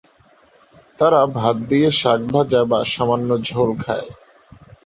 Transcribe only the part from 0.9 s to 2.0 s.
তারা ভাত দিয়ে